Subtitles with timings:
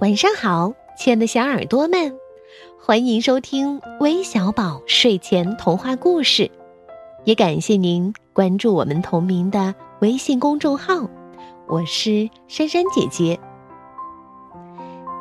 [0.00, 2.12] 晚上好，亲爱的小耳朵们，
[2.80, 6.50] 欢迎收听微小宝睡前童话故事，
[7.22, 11.08] 也感谢您关注我们同名的微信公众号。
[11.68, 13.38] 我是珊珊姐姐。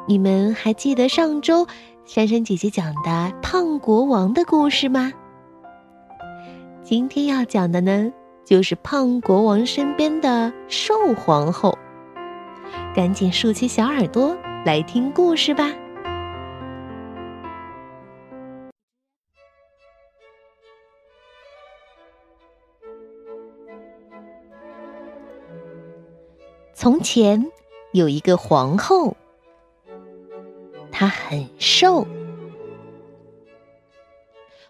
[0.08, 1.68] 你们还记得上周
[2.04, 5.14] 珊珊姐姐讲的胖国王的故事吗？
[6.84, 8.12] 今天要讲的呢，
[8.44, 11.78] 就是胖国王身边的瘦皇后。
[12.96, 14.36] 赶紧竖起小耳朵
[14.66, 15.74] 来听故事吧。
[26.74, 27.46] 从前
[27.92, 29.18] 有一个皇后，
[30.94, 32.08] 她很瘦。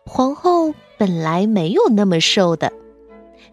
[0.03, 2.73] 皇后本来没有那么瘦的，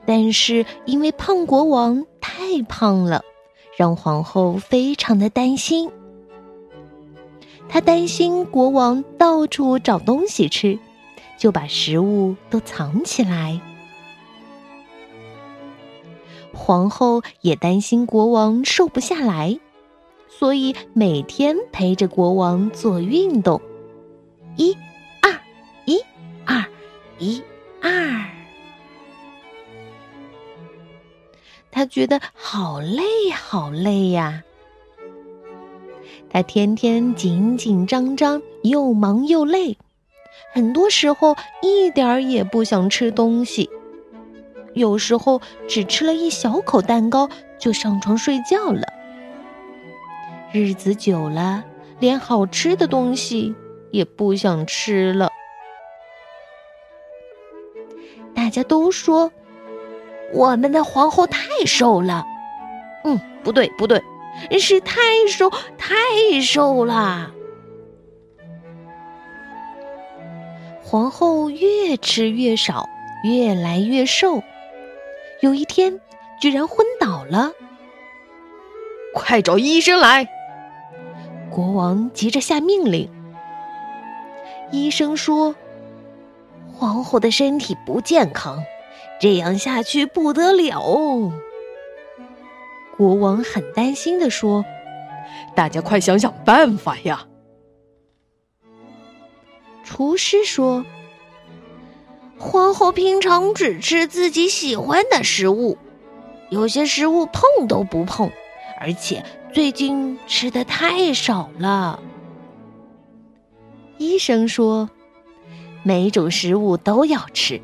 [0.07, 3.23] 但是因为胖国王太胖了。
[3.77, 5.91] 让皇后非常的担心，
[7.73, 10.77] 他担心国王到处找东西吃，
[11.39, 13.61] 就把食物都藏起来。
[16.53, 19.61] 皇后也担心国王瘦不下来，
[20.29, 23.63] 所以每天陪着国王做运动，
[24.57, 24.77] 一、
[25.23, 25.41] 二，
[25.85, 26.01] 一、
[26.45, 26.65] 二，
[27.21, 27.41] 一、
[27.81, 28.27] 二。
[31.71, 34.43] 他觉得好累，好累呀！
[36.31, 39.77] 他天天紧紧张张，又忙又累，
[40.53, 43.69] 很多时候一点儿也不想吃东西，
[44.75, 47.29] 有时候只吃了一小口蛋糕
[47.59, 48.83] 就上床睡觉了。
[50.53, 51.65] 日子久了，
[51.99, 53.55] 连好吃的东西
[53.91, 55.31] 也不想吃了。
[58.35, 59.33] 大家都说。
[60.33, 62.25] 我们的皇后太瘦了，
[63.03, 64.01] 嗯，不对不对，
[64.59, 67.33] 是太瘦太瘦了。
[70.83, 72.89] 皇后越吃越少，
[73.23, 74.43] 越来越瘦，
[75.41, 76.01] 有一天
[76.41, 77.53] 居然昏倒了。
[79.15, 80.29] 快找医生来！
[81.51, 83.09] 国王急着下命令。
[84.71, 85.55] 医生说，
[86.73, 88.63] 皇后的身体不健康。
[89.21, 91.31] 这样下去不得了！
[93.01, 94.63] 国王很担心的说
[95.57, 97.27] ：“大家快想想办法呀！”
[99.83, 100.85] 厨师说
[102.37, 105.79] ：“皇后平常只吃自己喜欢的食物，
[106.51, 108.31] 有些食物碰都不碰，
[108.79, 112.03] 而且最近吃的太少了。”
[113.97, 114.91] 医生说
[115.83, 117.63] ：“每种食物都要吃。”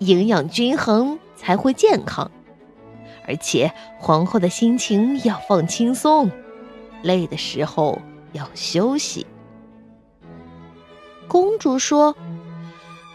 [0.00, 2.28] 营养均衡才会健康，
[3.32, 6.30] 而且皇后的心情要放轻松，
[7.02, 7.98] 累的时候
[8.32, 9.26] 要休息。
[11.26, 12.14] 公主说：“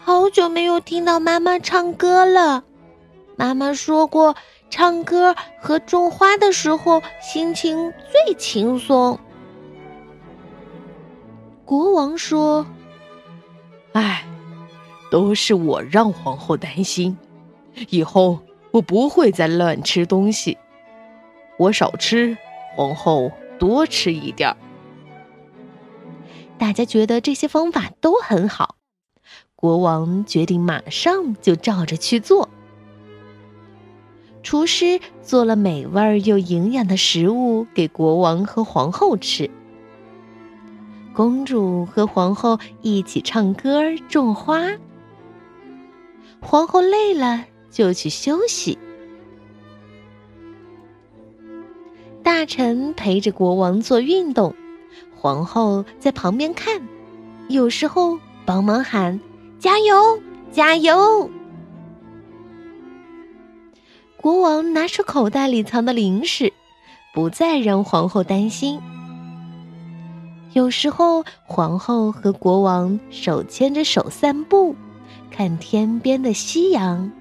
[0.02, 2.64] 好久没有听到妈妈唱歌了。
[3.36, 4.34] 妈妈说过，
[4.70, 9.16] 唱歌和种花的时候心情最轻松。”
[11.64, 12.66] 国王说
[13.94, 14.24] ：“哎。”
[15.12, 17.16] 都是我让皇后担心，
[17.88, 18.40] 以后
[18.70, 20.58] 我不会再乱吃东西。
[21.58, 22.36] 我少吃，
[22.76, 24.56] 皇后多吃一点儿。
[26.58, 28.76] 大家觉得这些方法都很好，
[29.54, 32.48] 国王决定马上就照着去做。
[34.42, 39.50] 厨师做了美味又营养的食物给国王和皇后吃。
[41.12, 44.68] 公主和皇后一起唱歌、种花。
[46.40, 48.78] 皇后累了，就去休息。
[52.22, 54.54] 大臣陪着国王做运动，
[55.16, 56.80] 皇后在旁边看，
[57.48, 59.18] 有时候帮忙喊
[59.58, 60.20] ：“加油，
[60.52, 61.30] 加油！”
[64.16, 66.52] 国王拿出口袋里藏的零食，
[67.14, 68.80] 不再让皇后担心。
[70.54, 74.74] 有时候，皇后和国王手牵着手散步。
[75.30, 77.12] 看天边的夕阳，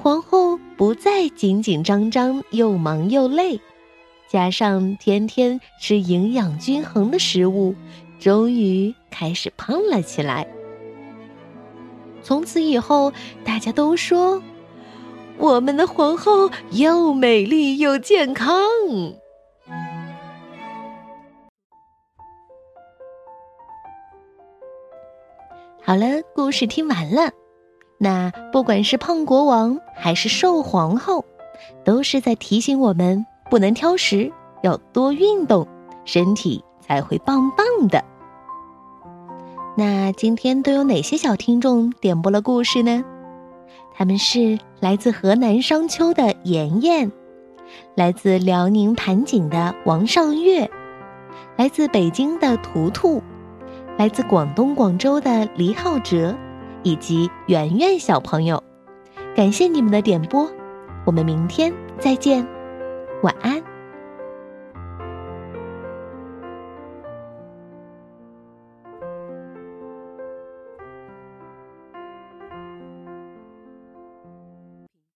[0.00, 3.60] 皇后不再紧紧张张，又忙又累，
[4.28, 7.74] 加上天天吃营养均衡的食物，
[8.20, 10.46] 终于开始胖了起来。
[12.22, 13.12] 从此以后，
[13.44, 14.40] 大家都说，
[15.36, 18.56] 我们的皇后又美丽又健康。
[25.82, 27.32] 好了，故事听完了。
[27.98, 31.24] 那不管是胖国王还是瘦皇后，
[31.84, 35.66] 都是在提醒我们不能挑食，要多运动，
[36.04, 38.04] 身体才会棒棒的。
[39.76, 43.04] 那今天都有哪些小听众点播了故事呢？
[43.94, 47.10] 他们是来自河南商丘的妍妍，
[47.96, 50.70] 来自辽宁盘锦的王尚月，
[51.56, 53.20] 来自北京的图图，
[53.96, 56.36] 来自广东广州的黎浩哲，
[56.82, 58.62] 以及圆圆小朋友。
[59.34, 60.50] 感谢你们的点播，
[61.04, 62.46] 我们明天再见，
[63.22, 63.62] 晚安。